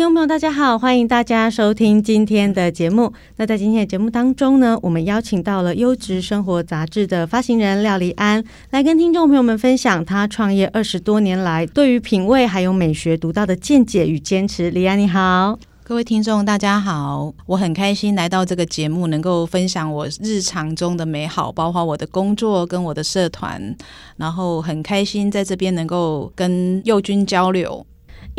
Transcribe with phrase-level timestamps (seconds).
[0.00, 3.12] 听众朋友，大家好，欢迎大家收听今天的节目。
[3.36, 14.72] 那在今天的节目当中呢，我们邀请到了《优质生活》杂志的发行人廖俐安，来跟听众朋友们分享他创业二十多年来对于品味还有美学独到的见解与坚持。
[14.72, 23.76] 俐安你好，各位听众大家好，我很开心来到这个节目，能够分享我日常中的美好，包括我的工作跟我的社团，
[24.16, 27.84] 然后很开心在这边能够跟佑君交流。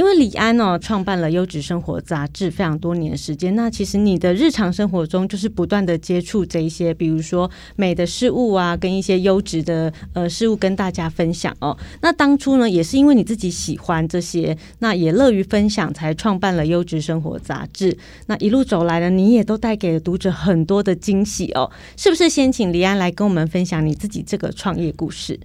[0.02, 3.56] 因为李安哦，创办了《优质生活》杂志非常多年时间。
[3.56, 11.78] 那其实你的日常生活中就是不断的接触这一些，比如说美的事物啊，跟一些优质的呃事物跟大家分享哦。
[12.02, 17.96] 那当初呢，也是因为你自己喜欢这些，那也乐于分享，才创办了《优质生活》杂志。
[18.26, 21.70] 那一路走来呢，你也都带给了读者很多的惊喜哦。
[21.96, 25.40] 是不是先请李安来跟我们分享你自己这个创业故事？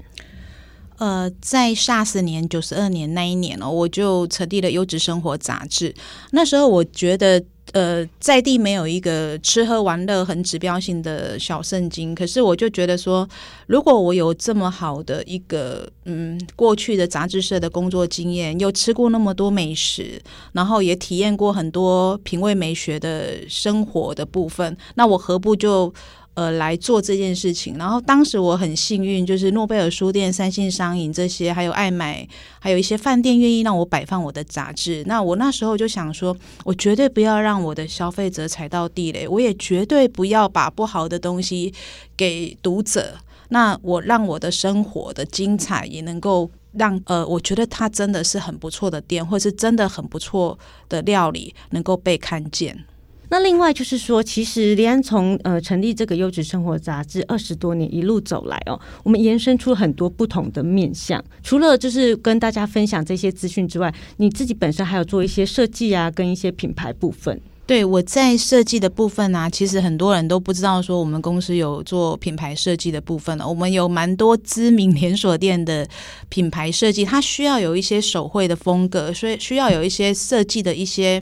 [0.98, 5.94] 呃，在 SARS 年九十二年那一年哦，我就成立了《优质生活》杂志。
[6.30, 13.28] 那时候我觉得，呃，在地没有一个吃喝玩乐很指标性的小圣经，可是我就觉得说，
[13.66, 20.22] 如果我有这么好的一个嗯过去的杂志社的工作经验，又吃过那么多美食，
[20.52, 25.92] 然后也体验过很多品味美学的生活的部分，那我何不就
[26.36, 27.78] 呃，来做这件事情。
[27.78, 35.02] 然后当时我很幸运，就是诺贝尔书店、三信商银这些，还有爱买，还有一些饭店愿意让我摆放我的杂志。
[35.06, 41.72] 那我那时候就想说，我绝对不要让我的消费者踩到地雷，我也绝对不要把不好的东西
[42.14, 43.14] 给读者。
[43.48, 50.58] 那我让我的生活的精彩也能够让呃，我觉得它真的是很不错的店，或是真的很不错
[50.90, 52.84] 的料理，能够被看见。
[53.28, 61.22] 那另外就是说，其实林安从呃成立这个优质生活杂志二十多年一路走来哦，我们延伸出很多不同的面向。
[61.42, 67.40] 除了就是跟大家分享这些资讯之外，你自己本身还有做一些设计啊，跟一些品牌部分。
[67.66, 73.36] 对，我在设计的部分呢、其实很多人都不知道说我们公司有做品牌设计的部分。
[73.40, 75.86] 我们有蛮多知名连锁店的
[76.28, 81.20] 品牌设计，它需要有一些手绘的风格，所以需要有一些设计的一些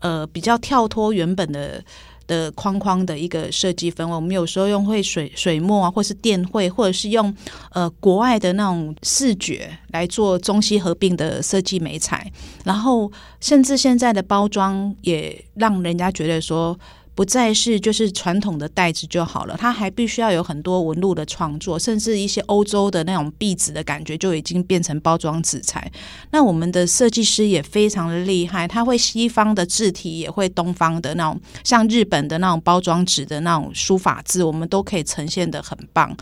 [0.00, 1.82] 呃比较跳脱原本的。
[2.26, 7.34] 的框框的一个设计氛围，我们有时候用会水水墨啊，或是电绘，或者是用
[7.72, 12.30] 呃国外的那种视觉来做中西合并的设计美彩，
[12.64, 16.78] 然后甚至现在的包装也让人家觉得说。
[17.14, 25.88] 不再是就是传统的袋子就好了，它还必须要有很多纹路的创作，甚至一些欧洲的那种壁纸的感觉就已经变成包装纸材。
[26.32, 36.14] 那我们的设计师也非常的厉害，他会西方的字体，也会东方的那种，像日本的那种包装纸的那种书法字，我们都可以呈现得很棒。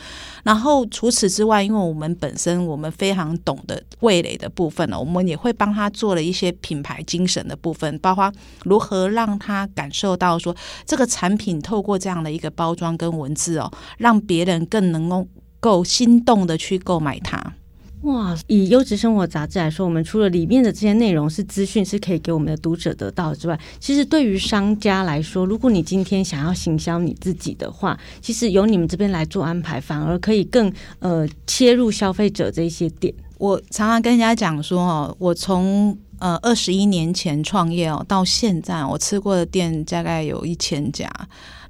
[0.45, 8.31] 然后除此之外，因为我们本身我们非常懂得味蕾的部分呢，我们也会帮他做了一些品牌精神的部分，包括
[8.65, 10.55] 如何让他感受到说。
[10.85, 15.27] 这个产品透过这样的一个包装跟文字哦，让别人更能够
[15.61, 17.55] 够心动的去购买它。
[18.03, 18.37] 哇！
[18.49, 33.15] 以优质生活杂志来说，我们除了里面的这些内容是资讯，是可以给我们的读者得到之外，其实对于商家来说，如果你今天想要行销你自己的话，其实由你们这边来做安排，反而可以更呃切入消费者这些点。
[33.39, 41.11] 我常常跟人家讲说哦，我从呃，二十一年前创业哦，到现在我吃过的店大概有一千家。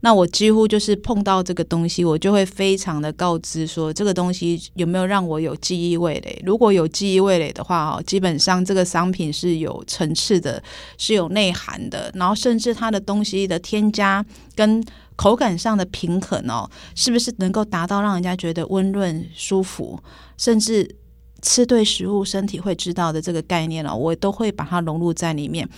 [0.02, 6.42] 那我几乎就是碰到这个东西，我就会非常的告知说，这个东西有没有让我有记忆味蕾。
[6.44, 10.62] 如果有记忆味蕾的话哦，基本上这个商品是有层次的，
[10.98, 14.22] 是有内涵的，然后甚至它的东西的添加
[14.54, 14.84] 跟
[15.16, 19.98] 口感上的平衡哦，是不是能够达到让人家觉得温润舒服，
[20.36, 20.96] 甚至。
[21.42, 25.68] 吃对食物，身体会知道的这个概念哦，我都会把它融入在里面。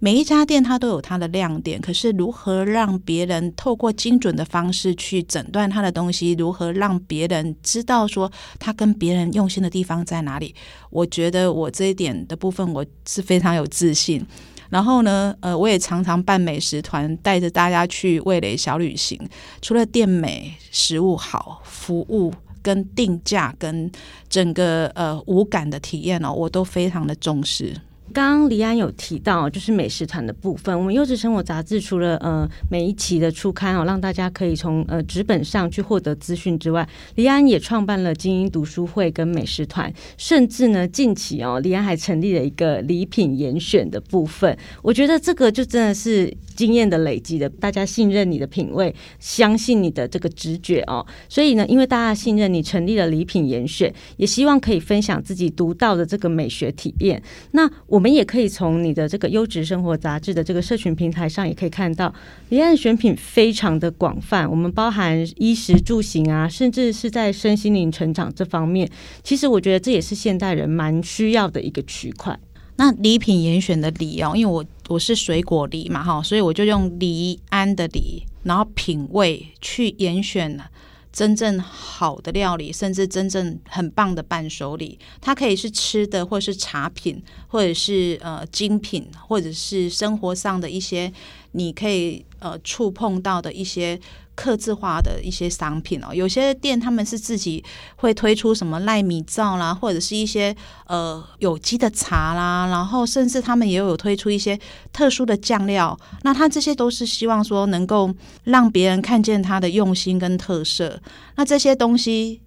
[0.00, 8.30] 每一家店它都有它的亮点，可是如何让别人透过精准的方式去诊断它的东西，如何让别人知道说
[8.60, 10.54] 它跟别人用心的地方在哪里？
[10.90, 14.24] 我觉得我这一点的部分我是非常有自信。
[14.70, 19.18] 然后呢，呃，我也常常办美食团，带着大家去味蕾小旅行。
[19.60, 22.32] 除了店美、食物好、服务。
[22.62, 23.90] 跟定价跟
[24.28, 27.74] 整个呃无感的体验哦，我都非常的重视。
[28.12, 30.76] 刚刚黎安有提到，就是美食团的部分。
[30.76, 44.56] 我们优质生活杂志除了呃每一期的初刊哦，让大家可以从呃纸本上去获得资讯之外，李安也创办了精英读书会跟美食团，甚至呢近期哦，李安还成立了一个礼品严选的部分。
[44.82, 51.06] 我觉得这个就真的是经验的累积的，大家信任你的品味，相信你的这个直觉哦。
[51.28, 57.22] 所以呢，因为大家信任你，成立了礼品严选，也希望可以分享自己独到的这个美学体验。
[57.52, 57.97] 那我。
[57.98, 62.14] 我们也可以从你的这个优质生活杂志的这个社群平台上，也可以看到，
[62.48, 64.48] 离岸选品非常的广泛。
[64.48, 68.88] 我们包含衣食住行啊，甚至是在身心灵成长这方面。
[69.24, 72.38] 其实我觉得这也是现代人蛮需要的一个区块。
[72.76, 80.70] 那礼品严选的礼哦，因为我我是水果梨嘛哈，所以我就用黎安的黎，然后品味去严选了。
[81.18, 91.12] 真正好的料理，甚至真正很棒的伴手礼，它可以是吃的，或是茶品，或者是呃精品，或者是生活上的一些
[91.50, 93.98] 你可以呃触碰到的一些。
[94.40, 97.64] 客制化的一些商品哦，有些店他们是自己
[97.96, 100.54] 会推出什么赖米皂啦，或者是一些
[100.86, 104.56] 呃有机的茶啦，然后甚至他们也有推出一些
[104.92, 105.98] 特殊的酱料。
[106.22, 108.14] 那他这些都是希望说能够
[108.44, 111.02] 让别人看见他的用心跟特色。
[111.34, 112.40] 那这些东西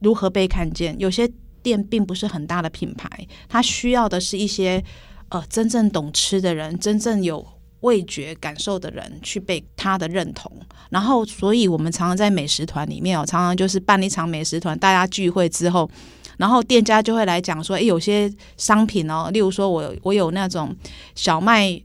[0.00, 0.94] 如何被看见？
[0.98, 1.26] 有些
[1.62, 3.08] 店并不是很大的品牌，
[3.48, 4.84] 他需要的是一些
[5.30, 7.46] 呃真正懂吃的人，真正有。
[7.82, 10.50] 味觉感受的人去被他的认同，
[10.90, 15.88] 然后，所以我们常常在美食团里面哦，常常就是办一场美食团，大家聚会之后，
[16.36, 20.74] 然后店家就会来讲说，诶，有些商品哦，例如说我我有那种
[21.14, 21.80] 小麦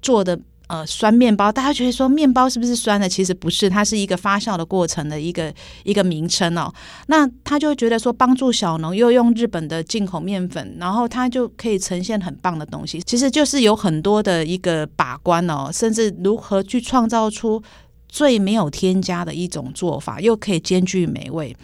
[0.00, 0.38] 做的。
[0.70, 3.08] 呃，酸面包，大家觉得说面包是不是酸的？
[3.08, 5.52] 其实不是，它是一个发酵的过程的一个
[5.82, 6.72] 一个名称哦。
[7.08, 13.00] 那他就觉得说，帮助小农又用日本的进口面粉，然后它就可以呈现很棒的东西。
[13.00, 17.60] 其实就是有很多的一个把关哦，甚至如何去创造出
[18.08, 21.56] 最没有添加的一种做法，又可以兼具美味。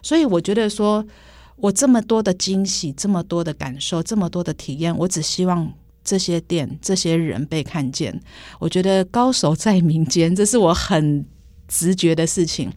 [0.00, 1.04] 所以我觉得说，
[1.56, 5.70] 我这么多的惊喜，这么多的感受，这么多的体验，我只希望。
[6.06, 8.18] 这些店、这些人被看见，
[8.60, 11.26] 我觉得高手在民间，这是我很
[11.66, 12.72] 直觉的事情。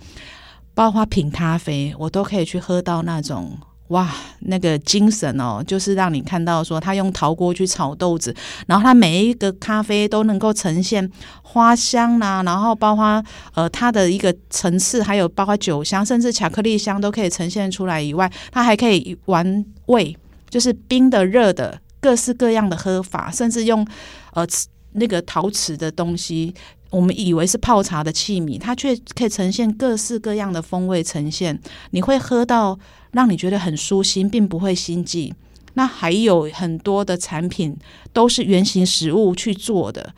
[0.73, 3.57] 包括品咖啡，我都可以去喝到那种
[3.89, 4.09] 哇，
[4.39, 8.33] 那个精神哦，就是让你看到说他用陶锅去炒豆子，
[8.65, 11.09] 然后他每一个咖啡都能够呈现
[11.41, 13.23] 花香呐、然后包括
[13.55, 20.15] 呃它的一个层次，还有包括酒香，甚至巧克力香都可以呈现出来以外，它还可以玩味，
[20.49, 21.81] 就是冰的、热的。
[22.01, 23.85] 各式各样的喝法，甚至用
[24.33, 24.45] 呃
[24.93, 26.53] 那个陶瓷的东西，
[26.89, 31.59] 我们以为是泡茶的器皿，它却可以呈现各式各样的风味呈现。
[31.91, 32.77] 你会喝到
[33.11, 35.33] 让你觉得很舒心，并不会心悸。
[35.75, 37.77] 那还有很多的产品
[38.11, 40.13] 都是原型食物去做的，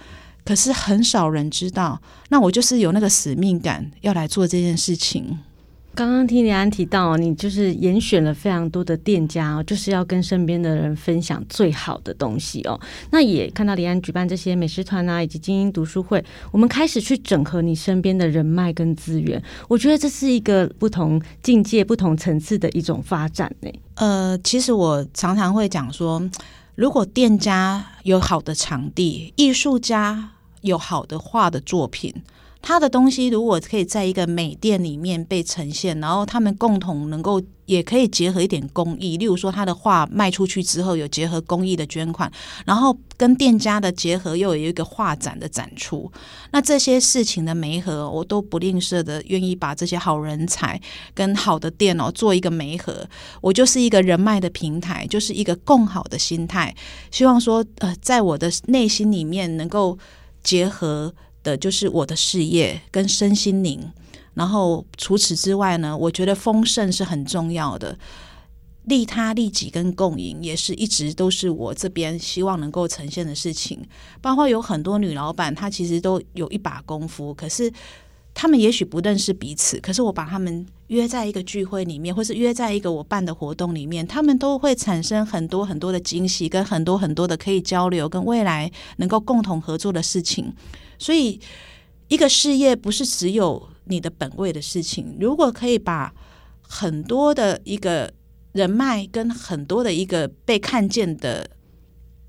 [0.45, 2.01] 可是很少人知道。
[2.29, 5.37] 那我就是有那个使命感，要来做这件事情。
[5.93, 12.79] 刚刚听李安提到，你就是严选了非常多的店家哦，就是要跟身边的人分享最好的东西哦。
[13.11, 19.41] 那也看到李安举办这些美食团啊，以及精英读书会，我们开始去整合你身边的人脉跟资源。
[19.67, 23.69] 我觉得这是一个不同境界、不同层次的一种发展呢。
[23.95, 26.21] 呃，其实我常常会讲说，
[26.75, 32.15] 如果店家有好的场地，艺术家有好的画的作品。
[32.61, 42.31] 他的东西如果可以在一个美店里面被呈现，然后他们共同能够也可以结合一点公益，例如说他的画卖出去之后有结合公益的捐款，
[42.65, 46.11] 然后跟店家的结合又有一个画展的展出，
[46.51, 50.79] 那这些事情的媒合我都不吝啬的愿意把这些好人才
[51.15, 53.07] 跟好的店哦做一个媒合，
[53.41, 56.75] 我就是一个人脉的平台，就是一个共好的心态，
[57.09, 59.97] 希望说呃在我的内心里面能够
[60.43, 61.13] 结合。
[61.43, 63.91] 的就是我的事业跟身心灵，
[64.33, 67.97] 然后除此之外呢，我觉得丰盛是很重要的，
[68.85, 73.79] 利他利己跟共赢也是一直都是我这边希望能够呈现的事情。
[74.21, 77.71] 包括有很多女老板，她其实都有一把功夫，可是
[78.33, 90.53] 他们也许不认识彼此，可是我把他们约在一个聚会里面，或是约在一个我办的活动里面，他们都会产生很多很多的惊喜，跟很多很多的可以交流，跟未来能够共同合作的事情。
[91.01, 91.41] 所以，
[92.09, 95.17] 一个事业不是只有你的本位的事情。
[95.19, 96.13] 如果可以把
[96.61, 98.13] 很多的一个
[98.51, 101.49] 人脉跟很多的一个被看见的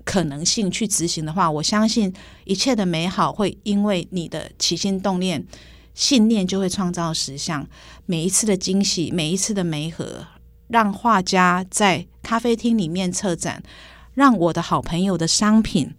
[0.03, 2.11] 可能性去执行的话，我相信
[2.45, 5.45] 一切的美好会因为你的起心动念、
[5.93, 7.67] 信念就会创造实相。
[8.07, 10.25] 每一次的惊喜，每一次的媒合，
[10.69, 13.61] 让画家在咖啡厅里面策展，
[14.15, 15.93] 让我的好朋友的商品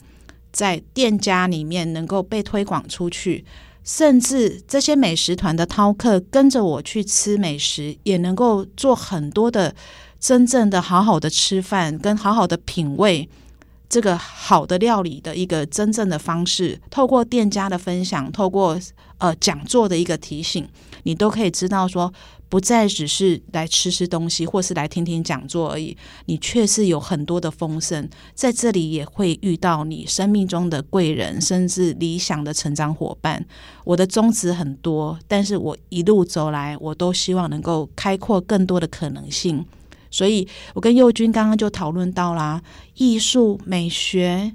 [0.55, 3.45] 在店家里面能够被推广出去，
[3.83, 9.75] 甚至这些美食团的饕客跟着我去吃美食，也能够做很多的
[10.21, 13.29] 真正的好好的吃饭，跟好好的品味。
[13.95, 18.77] 这个好的料理的一个真正的方式，透过店家的分享，透过
[19.19, 20.69] 呃讲座的一个提醒，
[21.05, 22.13] 你都可以知道说，
[22.49, 25.97] 不再只是来吃吃东西，或是来听听讲座而已。
[26.25, 33.47] 你确实有很多的丰盛，在这里也会遇到你生命中的贵人，甚至理想的成长伙伴。
[33.85, 39.65] 我的宗旨很多，但是我一路走来，我都希望能够开阔更多的可能性。
[40.15, 42.63] 所以，我跟佑君刚刚就讨论到啦，
[42.95, 44.55] 艺术美学，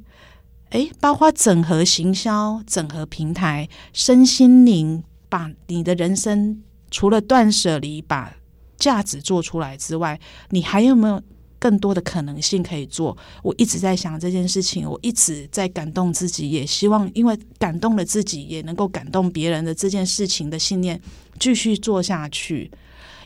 [0.70, 8.34] 诶，包括整合行销、整合平台、身心灵，把你的人生除了断舍离，把
[8.78, 10.18] 价值做出来之外，
[10.51, 11.22] 你还有没有
[11.60, 13.18] 更多的可能性可以做？
[13.44, 21.01] 我一直在想这件事情，我一直在感动自己，也希望因为感动了自己，也能够感动别人的这件事情的信念，
[21.38, 22.72] 继续做下去。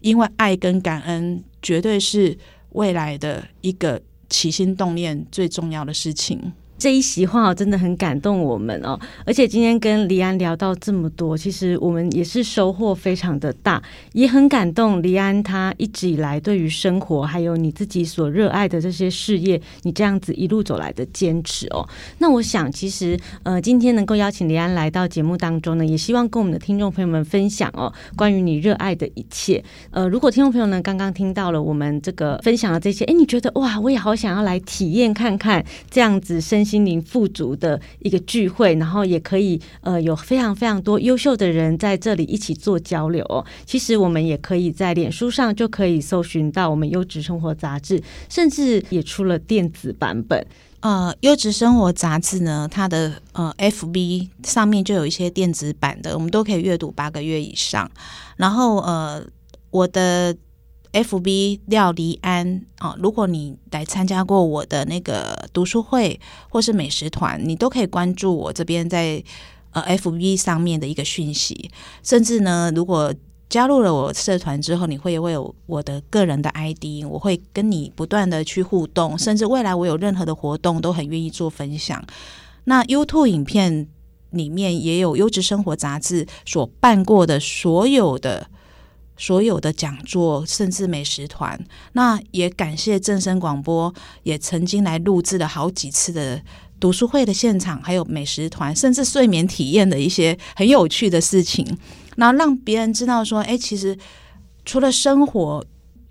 [0.02, 2.38] 因为爱跟感恩绝对是
[2.74, 6.54] 未来的一个起心动念最重要的事情。
[6.84, 15.02] 这一席话真的很感动我们哦，而且今天跟黎安聊到这么多，其实我们也是收获非常的大，也很感动。
[15.02, 21.88] 黎安他一直以来对于生活，还有你自己所热爱的这些事业，你这样子一路走来的坚持哦。
[22.18, 29.64] 那我想，其实呃，今天能够邀请黎安来到节目当中呢，也希望跟我们的听众朋友们分享哦，关于你热爱的一切。
[29.92, 43.24] 呃，如果听众朋友呢刚刚听到了我们这个分享的这些，哎，你觉得哇，我也好想要来体验看看这样子身心心灵富足的一个聚会，然后也可以呃有非常非常多优秀的人在这里一起做交流。
[43.64, 50.44] 其实我们也可以在脸书上就可以搜寻到我们优质生活杂志，甚至也出了电子版本。
[50.80, 57.88] 呃，优质生活杂志呢，它的呃 FB 上面就有一些电子版的，我们都可以阅读八个月以上。
[58.36, 59.24] 然后呃，
[59.70, 60.36] 我的。
[60.94, 66.20] FB 廖黎安啊，如果你来参加过我的那个读书会
[66.50, 69.22] 或是美食团，你都可以关注我这边在
[69.72, 71.72] 呃 FB 上面的一个讯息。
[72.04, 73.12] 甚至呢，如果
[73.50, 82.06] 加入了我社团之后，你会会有我的个人的 ID，我会跟你不断的去互动，甚至未来我有任何的活动都很愿意做分享。
[82.66, 83.88] 那 YouTube 影片
[84.30, 88.48] 里面也有优质生活杂志所办过的所有的。
[89.16, 91.60] 所有的讲座，甚至美食团，
[91.94, 93.94] 那也感谢正声广播，
[94.24, 96.42] 也曾经来录制了好几次的
[96.80, 101.78] 读书会的现场，还有美食团，甚至睡眠体验的一些很有趣的事情，
[102.16, 103.98] 那让别人知道说，哎，其实
[104.66, 105.64] 除了生活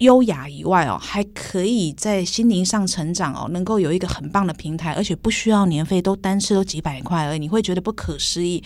[0.03, 8.63] 优雅以外哦，还可以在心灵上成长哦，能够有一个很棒的平台，而且不需要年费，都单次都几百块而已，你会觉得不可思议。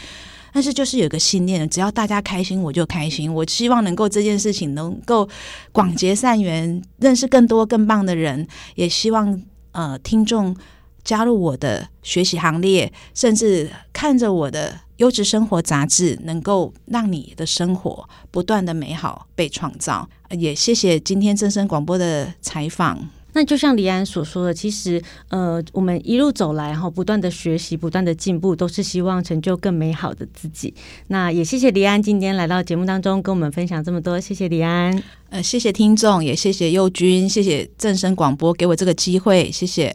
[0.52, 3.32] 但是就是有个信念，只要大家开心，我就开心。
[3.32, 5.28] 我希望能够这件事情能够
[5.70, 8.48] 广结善缘，认识更多更棒的人。
[8.74, 10.56] 也希望呃听众
[11.04, 20.08] 加入我的学习行列，甚至看着我的优质生活杂志，能够让你的生活不断的美好被创造。
[20.30, 23.08] 也谢谢今天正声广播的采访。
[23.32, 30.72] 那就像李安所说的，其实呃，我们一路走来哈，不断的学习，不断的进步，都是希望成就更美好的自己。
[31.08, 35.02] 那也谢谢李安今天来到节目当中跟我们分享这么多，谢谢李安。
[35.28, 39.94] 呃，谢谢听众，也谢谢佑君，谢谢正声广播给我这个机会，谢谢。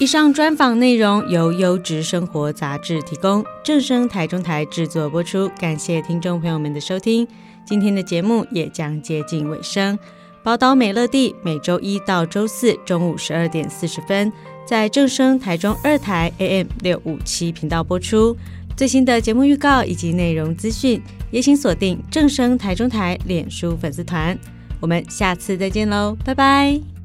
[0.00, 5.48] 以上专访内容由优质生活杂志提供，正声台中台制作播出。
[5.58, 7.26] 感谢听众朋友们的收听，
[7.66, 9.98] 今天的节目也将接近尾声。
[10.44, 14.32] 宝岛美乐地每周一到周四中午十二点四十分，
[14.64, 18.36] 在正声台中二台 AM 六五七频道播出。
[18.76, 21.02] 最新的节目预告以及内容资讯，
[21.32, 24.38] 也请锁定正声台中台脸书粉丝团。
[24.78, 26.97] 我们下次再见喽，拜拜。